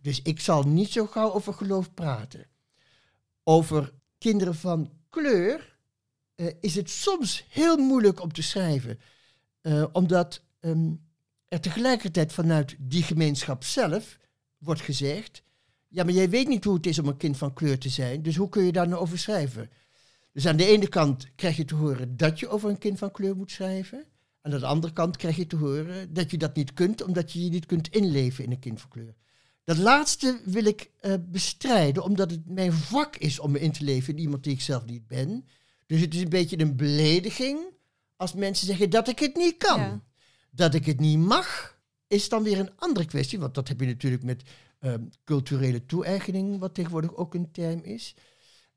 [0.00, 2.46] Dus ik zal niet zo gauw over geloof praten.
[3.42, 5.78] Over kinderen van kleur
[6.34, 8.98] eh, is het soms heel moeilijk om te schrijven.
[9.60, 10.92] Eh, omdat ehm,
[11.54, 14.18] er tegelijkertijd vanuit die gemeenschap zelf
[14.58, 15.42] wordt gezegd...
[15.88, 18.22] Ja, maar jij weet niet hoe het is om een kind van kleur te zijn,
[18.22, 19.70] dus hoe kun je daar nou over schrijven?
[20.32, 23.10] Dus aan de ene kant krijg je te horen dat je over een kind van
[23.10, 24.04] kleur moet schrijven.
[24.42, 27.44] Aan de andere kant krijg je te horen dat je dat niet kunt, omdat je
[27.44, 29.14] je niet kunt inleven in een kind van kleur.
[29.64, 33.84] Dat laatste wil ik eh, bestrijden, omdat het mijn vak is om me in te
[33.84, 35.46] leven in iemand die ik zelf niet ben.
[35.86, 37.58] Dus het is een beetje een belediging
[38.16, 40.02] als mensen zeggen dat ik het niet kan.
[40.54, 43.38] Dat ik het niet mag, is dan weer een andere kwestie.
[43.38, 44.42] Want dat heb je natuurlijk met
[44.78, 48.14] ehm, culturele toe-eigening, wat tegenwoordig ook een term is.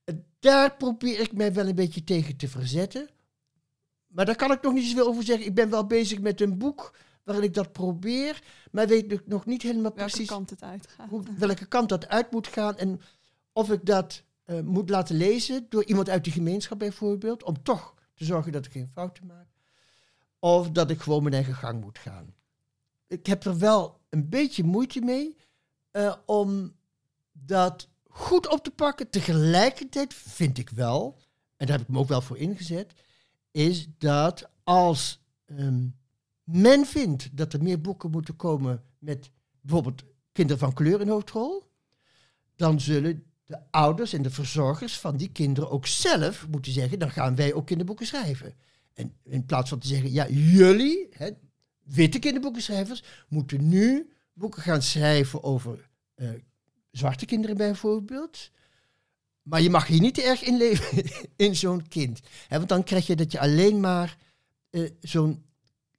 [0.04, 3.10] Eh, daar probeer ik mij wel een beetje tegen te verzetten.
[4.08, 5.46] Maar daar kan ik nog niet zoveel over zeggen.
[5.46, 9.46] Ik ben wel bezig met een boek waarin ik dat probeer, maar weet nog- nog
[9.46, 11.10] niet helemaal Welke precies kant het uitgaat.
[11.10, 13.02] hoe, welke kant dat uit moet gaan en
[13.54, 17.94] of ik dat eh, moet laten lezen door iemand uit de gemeenschap bijvoorbeeld, om toch
[18.14, 19.48] te zorgen dat ik geen fouten maak.
[20.40, 22.34] Of dat ik gewoon mijn eigen gang moet gaan.
[23.08, 25.38] Ik heb er wel een beetje moeite mee
[25.92, 26.76] eh, om
[27.32, 29.10] dat goed op te pakken.
[29.10, 31.20] Tegelijkertijd vind ik wel,
[31.58, 32.94] en daar heb ik me ook wel voor ingezet,
[33.52, 35.88] is dat als ehm,
[36.44, 41.64] men vindt dat er meer boeken moeten komen met bijvoorbeeld kinderen van kleur in hoofdrol,
[42.56, 47.12] dan zullen de ouders en de verzorgers van die kinderen ook zelf moeten zeggen, dan
[47.12, 48.56] gaan wij ook kinderboeken schrijven.
[48.98, 51.30] En in plaats van te zeggen, ja, jullie, hè,
[51.84, 56.30] witte kinderboekenschrijvers, moeten nu boeken gaan schrijven over eh,
[56.92, 58.52] zwarte kinderen bijvoorbeeld.
[59.42, 61.04] Maar je mag hier niet erg inleven
[61.46, 62.20] in zo'n kind.
[62.50, 64.18] Want dan krijg je dat je alleen maar
[64.70, 65.46] eh, zo'n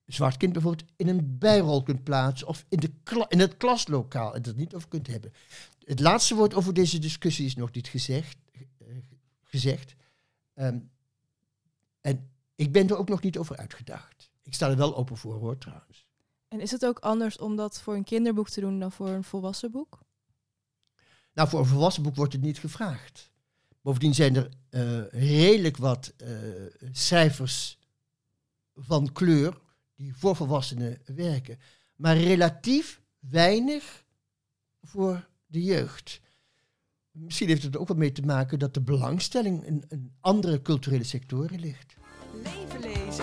[0.06, 2.90] zwart kind bijvoorbeeld in een bijrol kunt plaatsen of in, de
[3.28, 5.32] in het klaslokaal en er niet over kunt hebben.
[5.84, 8.36] Het laatste woord over deze discussie is nog niet gezegd.
[8.52, 8.86] eh,
[9.42, 9.94] gezegd.
[10.54, 10.78] Ehm,
[12.00, 14.30] en ik ben er ook nog niet over uitgedacht.
[14.42, 16.06] Ik sta er wel open voor hoor trouwens.
[16.48, 19.24] En is het ook anders om dat voor een kinderboek te doen dan voor een
[19.24, 19.98] volwassen boek?
[21.32, 23.30] Nou, voor een volwassen boek wordt het niet gevraagd.
[23.80, 26.28] Bovendien zijn er eh, redelijk wat eh,
[26.92, 27.78] cijfers
[28.74, 29.60] van kleur
[29.94, 31.58] die voor volwassenen werken.
[31.96, 34.04] Maar relatief weinig
[34.82, 36.20] voor de jeugd.
[37.10, 40.62] Misschien heeft het er ook wat mee te maken dat de belangstelling in, in andere
[40.62, 41.96] culturele sectoren ligt.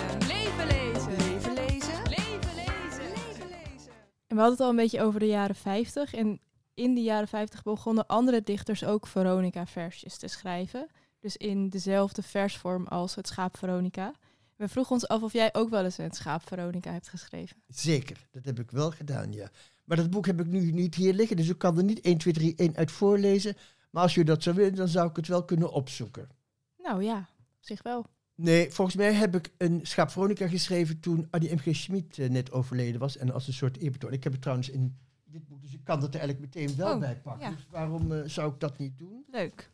[0.01, 1.17] Leven lezen.
[1.17, 1.53] Leven lezen.
[1.53, 2.03] Leven lezen.
[2.03, 3.07] Leven lezen.
[3.13, 3.91] Leven lezen.
[4.27, 6.13] En we hadden het al een beetje over de jaren 50.
[6.13, 6.39] En
[6.73, 10.87] in de jaren 50 begonnen andere dichters ook Veronica-versjes te schrijven.
[11.19, 14.13] Dus in dezelfde versvorm als het schaap Veronica.
[14.55, 17.57] We vroegen ons af of jij ook wel eens een schaap Veronica hebt geschreven.
[17.67, 19.49] Zeker, dat heb ik wel gedaan, ja.
[19.83, 22.17] Maar dat boek heb ik nu niet hier liggen, dus ik kan er niet 1,
[22.17, 23.55] 2, 3, 1 uit voorlezen.
[23.89, 26.29] Maar als je dat zou willen, dan zou ik het wel kunnen opzoeken.
[26.77, 28.05] Nou ja, op zich wel.
[28.35, 31.75] Nee, volgens mij heb ik een Schaap Veronica geschreven toen Annie M.G.
[31.75, 33.17] Schmid eh, net overleden was.
[33.17, 34.13] En als een soort eerbetoon.
[34.13, 36.93] Ik heb het trouwens in dit boek, dus ik kan dat er eigenlijk meteen wel
[36.93, 37.49] Oh, bij pakken.
[37.49, 37.55] ja.
[37.55, 39.25] Dus waarom eh, zou ik dat niet doen?
[39.31, 39.69] Leuk.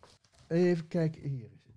[0.47, 1.75] Even kijken, hier is het.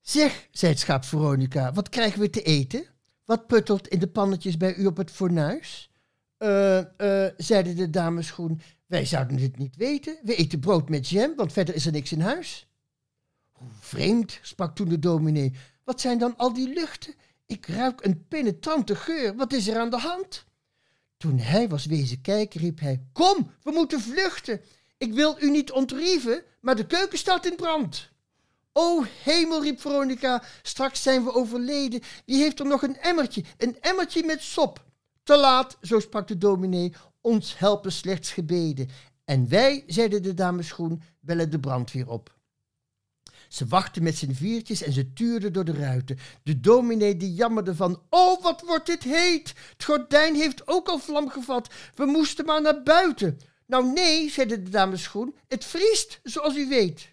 [0.00, 2.84] Zeg, zei het schaap Veronica, wat krijgen we te eten?
[3.24, 5.90] Wat puttelt in de pannetjes bij u op het fornuis?
[6.36, 6.80] Eh,
[7.36, 10.18] zeiden de dames groen, wij zouden dit niet weten.
[10.22, 12.68] We eten brood met jam, want verder is er niks in huis.
[13.52, 15.52] Hoe vreemd, sprak toen de dominee.
[15.84, 17.14] Wat zijn dan al die luchten?
[17.46, 19.36] Ik ruik een penetrante geur.
[19.36, 20.44] Wat is er aan de hand?
[21.16, 24.60] Toen hij was wezen kijken, riep hij: Kom, we moeten vluchten.
[24.98, 28.10] Ik wil u niet ontrieven, maar de keuken staat in brand.
[28.72, 32.00] O hemel, riep Veronica, straks zijn we overleden.
[32.26, 34.84] Wie heeft er nog een emmertje, een emmertje met sop?
[35.22, 38.88] Te laat, zo sprak de dominee, ons helpen slechts gebeden.
[39.24, 42.40] En wij, zeiden de dames groen, bellen de brandweer op.
[43.52, 46.18] Ze wachten met z'n viertjes en ze tuurden door de ruiten.
[46.42, 49.54] De dominee die jammerde van, oh wat wordt dit heet.
[49.72, 51.74] Het gordijn heeft ook al vlam gevat.
[51.94, 53.38] We moesten maar naar buiten.
[53.66, 57.08] Nou nee, zeiden de dames groen, het vriest, zoals u weet.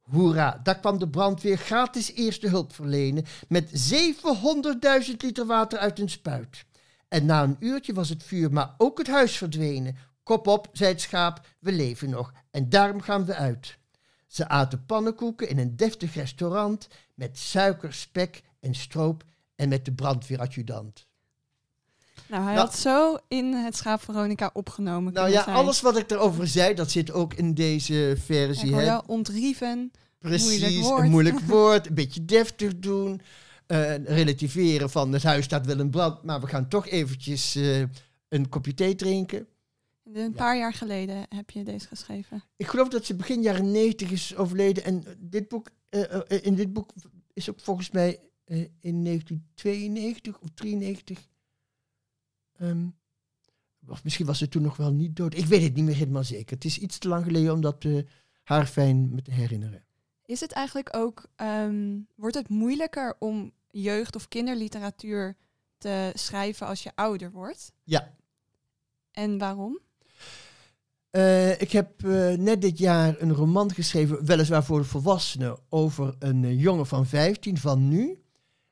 [0.00, 6.10] Hoera, daar kwam de brandweer gratis eerste hulp verlenen met 700.000 liter water uit een
[6.10, 6.64] spuit.
[7.08, 9.96] En na een uurtje was het vuur, maar ook het huis verdwenen.
[10.22, 13.78] Kop op, zei het schaap, we leven nog en daarom gaan we uit.
[14.34, 19.24] Ze aten pannenkoeken in een deftig restaurant met suiker, spek en stroop
[19.56, 21.06] en met de brandweeradjudant.
[22.28, 25.56] Nou, hij Nou- had zo in het schaap Veronica opgenomen Nou ja, zijn.
[25.56, 28.70] alles wat ik erover zei, dat zit ook in deze Ja, versie.
[28.74, 29.90] jou ontrieven.
[30.18, 31.02] Precies, Moeilijk woord.
[31.02, 33.20] een moeilijk woord, een beetje deftig doen.
[33.66, 37.82] eh, relativeren van het huis staat wel in brand, maar we gaan toch eventjes eh,
[38.28, 39.46] een kopje thee drinken.
[40.12, 42.44] Een paar jaar geleden heb je deze geschreven.
[42.56, 44.84] Ik geloof dat ze begin jaren 90 is overleden.
[44.84, 46.92] En dit boek, eh, eh, in dit boek
[47.32, 51.28] is ook volgens mij eh, in 1992 of 93.
[52.52, 52.86] ehm,
[53.88, 55.34] of misschien was ze toen nog wel niet dood.
[55.34, 56.54] Ik weet het niet meer helemaal zeker.
[56.54, 57.98] Het is iets te lang geleden om dat eh,
[58.42, 59.84] haar fijn me te herinneren.
[60.24, 65.36] Is het eigenlijk ook, ehm, wordt het moeilijker om jeugd- of kinderliteratuur
[65.78, 67.72] te schrijven als je ouder wordt?
[67.82, 68.14] Ja.
[69.10, 69.78] En waarom?
[71.14, 76.14] Eh, ik heb eh, net dit jaar een roman geschreven, weliswaar voor de volwassenen, over
[76.18, 78.22] een eh, jongen van 15 van nu.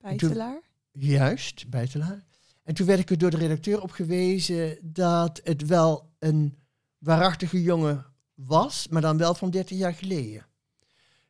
[0.01, 0.61] Bijtelaar?
[0.93, 2.25] Juist, Bijtelaar.
[2.63, 6.59] En toen werd ik er door de redacteur op gewezen dat het wel een
[6.99, 10.47] waarachtige jongen was, maar dan wel van 30 jaar geleden.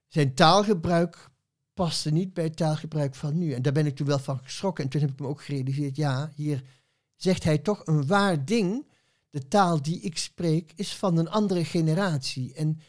[0.09, 1.31] Zijn taalgebruik
[1.75, 3.53] paste niet bij het taalgebruik van nu.
[3.53, 4.85] En daar ben ik toen wel van geschrokken.
[4.85, 6.63] En toen heb ik me ook gerealiseerd, ja, hier
[7.17, 8.91] zegt hij toch een waar ding.
[9.33, 12.55] De taal die ik spreek is van een andere generatie.
[12.55, 12.81] En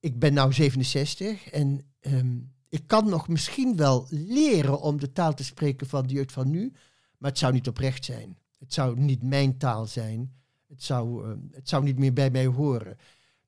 [0.00, 2.36] ik ben nou 67 en ehm,
[2.68, 6.50] ik kan nog misschien wel leren om de taal te spreken van de jeugd van
[6.50, 6.72] nu,
[7.18, 8.38] maar het zou niet oprecht zijn.
[8.58, 10.32] Het zou niet mijn taal zijn.
[10.66, 12.96] Het zou, ehm, het zou niet meer bij mij horen.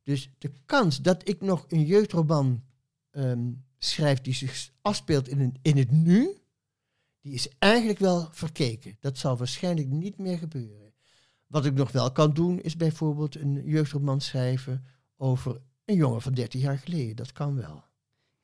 [0.02, 2.62] Dus de kans dat ik nog een jeugdroman
[3.10, 6.40] ehm, schrijf die zich afspeelt in, in het nu,
[7.20, 8.96] die is eigenlijk wel verkeken.
[9.00, 10.89] Dat zal waarschijnlijk niet meer gebeuren.
[11.50, 14.84] Wat ik nog wel kan doen, is bijvoorbeeld een jeugdroman schrijven
[15.16, 17.16] over een jongen van 30 jaar geleden.
[17.16, 17.82] Dat kan wel.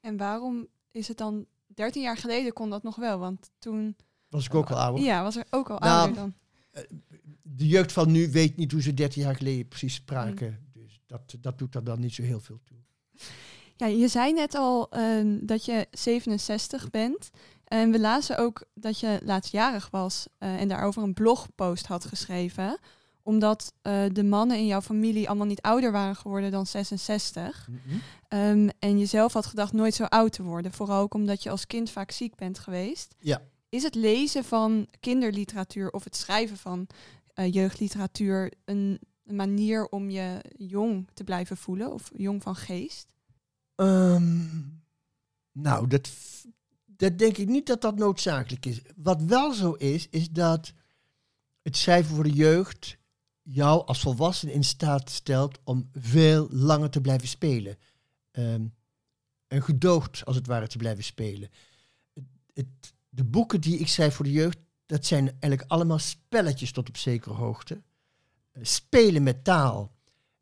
[0.00, 1.46] En waarom is het dan...
[1.66, 3.96] 13 jaar geleden kon dat nog wel, want toen
[4.28, 5.04] Was ik ook al ouder.
[5.04, 6.34] ja, was er ook al Nou, ouder dan.
[7.42, 10.70] De jeugd van nu weet niet hoe ze 13 jaar geleden precies spraken.
[10.72, 12.76] Dus dat, dat doet er dan niet zo heel veel toe.
[13.76, 17.30] Ja, je zei net al ehm, dat je 67 bent.
[17.66, 22.78] En we lazen ook dat je laatstjarig was eh, en daarover een blogpost had geschreven.
[23.22, 27.68] Omdat eh, de mannen in jouw familie allemaal niet ouder waren geworden dan 66.
[28.28, 30.72] Ehm, en je zelf had gedacht nooit zo oud te worden.
[30.72, 33.14] Vooral ook omdat je als kind vaak ziek bent geweest.
[33.18, 33.42] Ja.
[33.68, 36.86] Is het lezen van kinderliteratuur of het schrijven van
[37.34, 43.14] eh, jeugdliteratuur een, een manier om je jong te blijven voelen of jong van geest?
[43.74, 44.44] Ehm,
[45.52, 46.10] nou, dat,
[46.96, 48.80] dat denk ik niet dat dat noodzakelijk is.
[48.96, 50.72] Wat wel zo is, is dat
[51.62, 52.96] het schrijven voor de jeugd
[53.42, 57.76] jou als volwassene in staat stelt om veel langer te blijven spelen.
[58.30, 58.66] Ehm,
[59.46, 61.48] en gedoogd, als het ware, te blijven spelen.
[62.52, 62.66] Het,
[63.08, 66.96] de boeken die ik schrijf voor de jeugd, dat zijn eigenlijk allemaal spelletjes tot op
[66.96, 67.82] zekere hoogte.
[68.52, 69.94] Eh, Spelen met taal.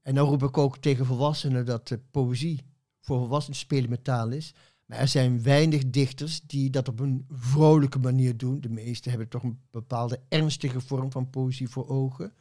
[0.03, 2.65] En dan roep ik ook tegen volwassenen dat de poëzie
[3.01, 4.55] voor volwassenen spelen met taal is.
[4.85, 8.61] Maar er zijn weinig dichters die dat op een vrolijke manier doen.
[8.61, 12.33] De meesten hebben toch een bepaalde ernstige vorm van poëzie voor ogen.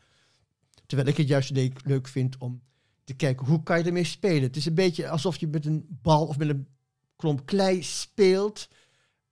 [0.85, 1.51] Terwijl ik het juist
[1.83, 2.61] leuk, vind om
[3.03, 4.41] te kijken hoe kan je ermee spelen.
[4.41, 6.67] Het is een beetje alsof je met een bal of met een
[7.15, 8.69] klomp klei speelt.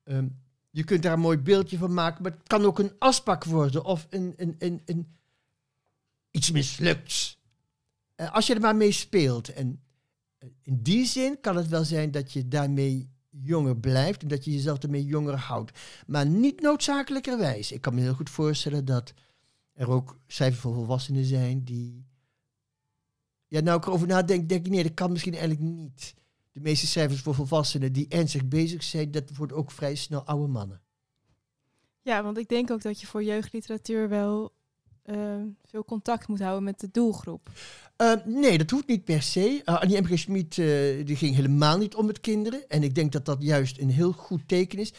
[0.03, 0.27] Ehm,
[0.69, 3.83] je kunt daar een mooi beeldje van maken, maar het kan ook een asbak worden
[3.83, 5.15] of een, een, een, een,
[6.31, 7.39] iets mislukts.
[8.15, 9.53] Eh, als je er maar mee speelt.
[9.53, 9.81] En
[10.61, 14.51] in die zin kan het wel zijn dat je daarmee jonger blijft en dat je
[14.51, 15.79] jezelf ermee jonger houdt.
[16.07, 17.71] Maar niet noodzakelijkerwijs.
[17.71, 19.13] Ik kan me heel goed voorstellen dat
[19.73, 22.05] er ook cijfers voor volwassenen zijn die.
[23.47, 26.13] Ja, nou ik erover nadenk, denk ik nee, dat kan misschien eigenlijk niet.
[26.51, 30.47] De meeste cijfers voor volwassenen die ernstig bezig zijn, dat wordt ook vrij snel oude
[30.47, 30.81] mannen.
[32.01, 34.60] Ja, want ik denk ook dat je voor jeugdliteratuur wel eh,
[35.65, 37.49] veel contact moet houden met de doelgroep.
[37.97, 39.61] Uh, nee, dat hoeft niet per se.
[39.65, 40.05] Uh, Annie M.
[40.05, 40.19] G.
[40.19, 42.69] Schmid uh, die ging helemaal niet om met kinderen.
[42.69, 44.93] En ik denk dat dat juist een heel goed teken is.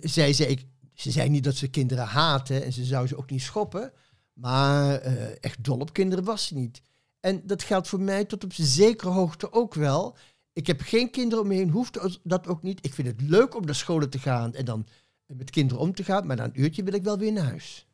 [0.00, 3.30] Zij zei, ik, ze zei niet dat ze kinderen haatte en ze zou ze ook
[3.30, 3.92] niet schoppen.
[4.32, 4.94] Maar
[5.40, 6.82] echt dol op kinderen was ze niet.
[7.20, 10.16] En dat geldt voor mij tot op zekere hoogte ook wel.
[10.52, 12.84] Ik heb geen kinderen om me heen, hoeft dat ook niet.
[12.84, 14.86] Ik vind het leuk om naar scholen te gaan en dan
[15.26, 16.26] met kinderen om te gaan.
[16.26, 17.86] Maar na een uurtje wil ik wel weer naar huis.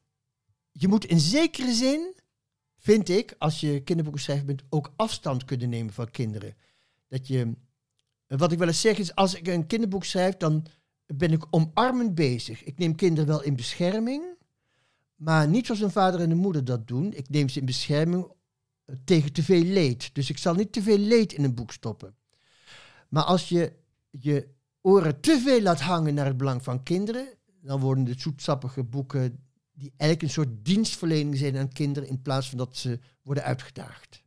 [0.78, 2.14] Je moet in zekere zin
[2.78, 6.56] vind ik, als je kinderboekenschrijver bent, ook afstand kunnen nemen van kinderen.
[7.08, 7.52] Dat je,
[8.26, 10.66] wat ik wel eens zeg is, als ik een kinderboek schrijf, dan
[11.06, 12.64] ben ik omarmend bezig.
[12.64, 14.24] Ik neem kinderen wel in bescherming,
[15.14, 17.12] maar niet zoals een vader en een moeder dat doen.
[17.12, 18.32] Ik neem ze in bescherming
[19.04, 20.14] tegen te veel leed.
[20.14, 22.16] Dus ik zal niet te veel leed in een boek stoppen.
[23.08, 23.72] Maar als je
[24.10, 24.48] je
[24.80, 27.28] oren te veel laat hangen naar het belang van kinderen,
[27.60, 29.45] dan worden de zoetsappige boeken
[29.76, 34.22] die eigenlijk een soort dienstverlening zijn aan kinderen in plaats van dat ze worden uitgedaagd.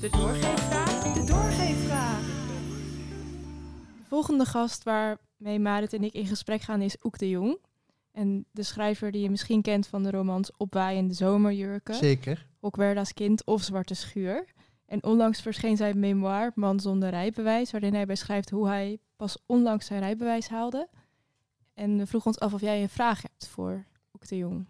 [0.00, 1.14] De doorgeefvraag.
[1.14, 2.20] De doorgeefvraag.
[3.98, 7.58] De volgende gast waarmee Marit en ik in gesprek gaan is Oek de Jong.
[8.12, 12.46] En de schrijver die je misschien kent van de romans Opwaaiende Zomerjurken, Zeker.
[12.60, 14.44] Hokwerda's Kind of Zwarte Schuur.
[14.86, 19.86] En onlangs verscheen zijn memoir Man zonder rijbewijs, waarin hij beschrijft hoe hij pas onlangs
[19.86, 20.88] zijn rijbewijs haalde.
[21.74, 23.84] En we vroegen ons af of jij een vraag hebt voor
[24.28, 24.66] De Jong.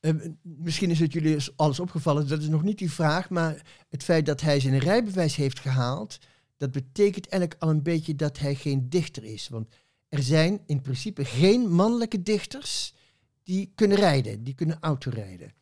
[0.00, 4.02] Uh, misschien is het jullie alles opgevallen, dat is nog niet die vraag, maar het
[4.02, 6.18] feit dat hij zijn rijbewijs heeft gehaald,
[6.56, 9.48] dat betekent eigenlijk al een beetje dat hij geen dichter is.
[9.48, 9.68] Want
[10.08, 12.94] er zijn in principe geen mannelijke dichters
[13.42, 15.52] die kunnen rijden, die kunnen autorijden.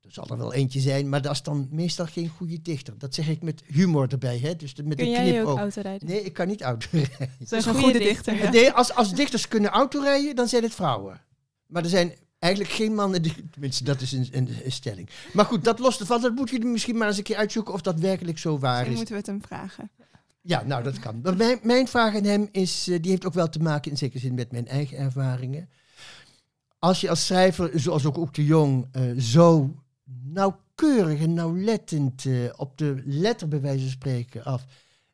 [0.00, 2.98] Er zal er wel eentje zijn, maar dat is dan meestal geen goede dichter.
[2.98, 4.56] Dat zeg ik met humor erbij, hè?
[4.56, 5.58] dus met Kun een jij knip ook ook.
[5.58, 6.08] autorijden?
[6.08, 7.30] Nee, ik kan niet autorijden.
[7.38, 8.34] Dat is een goede dichter.
[8.34, 8.50] ja.
[8.50, 11.20] Nee, als, als dichters kunnen autorijden, dan zijn het vrouwen.
[11.66, 12.12] Maar er zijn
[12.44, 13.48] eigenlijk geen mannen die...
[13.50, 15.08] Tenminste, dat is een, een, een stelling.
[15.32, 16.20] Maar goed, dat lost ervan.
[16.20, 18.92] Dat moet je misschien maar eens een keer uitzoeken of dat werkelijk zo waar Misschien
[18.92, 18.96] is.
[18.96, 19.90] moeten we het hem vragen.
[20.40, 21.20] Ja, nou, dat kan.
[21.22, 22.88] Maar mijn, mijn vraag aan hem is...
[22.88, 25.68] eh, die heeft ook wel te maken in zekere zin met mijn eigen ervaringen.
[26.78, 29.74] Als je als schrijver, zoals ook Oek de Jong, eh, zo
[30.22, 34.64] nauwkeurig en nauwlettend eh, op de letter bij wijze van spreken af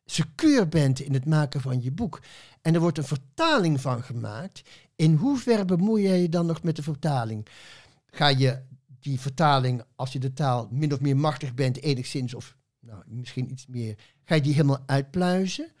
[0.05, 2.21] secuur bent in het maken van je boek
[2.61, 4.61] en er wordt een vertaling van gemaakt,
[4.95, 7.47] in hoeverre bemoei jij je dan nog met de vertaling?
[8.05, 8.61] Ga je
[8.99, 13.51] die vertaling, als je de taal min of meer machtig bent, enigszins, of nou, misschien
[13.51, 15.71] iets meer, ga je die helemaal uitpluizen?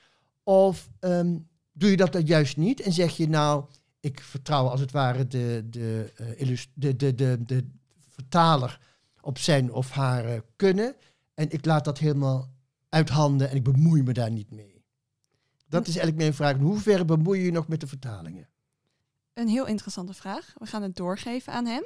[0.43, 1.37] Of ehm,
[1.71, 3.65] doe je dat dan juist niet en zeg je nou,
[3.99, 7.65] ik vertrouw als het ware de, de, uh, de, de, de,
[8.09, 8.79] vertaler
[9.21, 10.95] op zijn of haar uh, kunnen
[11.33, 12.49] en ik laat dat helemaal
[12.91, 14.83] uit handen en ik bemoei me daar niet mee.
[15.67, 16.55] Dat is eigenlijk mijn vraag.
[16.55, 18.49] In hoeverre bemoei je je nog met de vertalingen?
[19.33, 20.53] Een heel interessante vraag.
[20.57, 21.83] We gaan het doorgeven aan hem.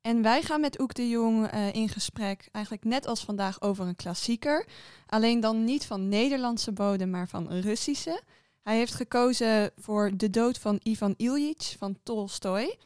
[0.00, 3.86] En wij gaan met Oek de Jong uh, in gesprek, eigenlijk net als vandaag, over
[3.86, 4.66] een klassieker.
[5.06, 8.22] Alleen dan niet van Nederlandse bodem, maar van Russische.
[8.62, 12.78] Hij heeft gekozen voor De dood van Ivan Ilyich van Tolstoy.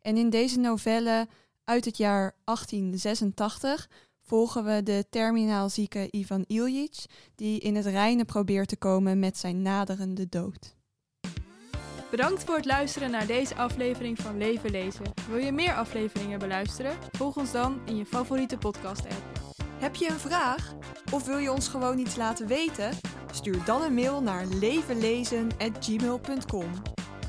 [0.00, 1.28] En in deze novelle
[1.64, 3.88] uit het jaar 1886
[4.26, 9.38] volgen we de terminaal zieke Ivan Ilyich, die in het reine probeert te komen met
[9.38, 10.74] zijn naderende dood.
[12.10, 15.04] Bedankt voor het luisteren naar deze aflevering van Leven Lezen.
[15.28, 16.96] Wil je meer afleveringen beluisteren?
[17.12, 19.42] Volg ons dan in je favoriete podcast-app.
[19.78, 20.74] Heb je een vraag?
[21.12, 22.90] Of wil je ons gewoon iets laten weten?
[23.32, 26.70] Stuur dan een mail naar levenlezen.gmail.com.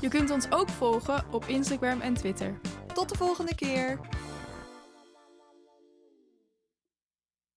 [0.00, 2.60] Je kunt ons ook volgen op Instagram en Twitter.
[2.94, 4.00] Tot de volgende keer!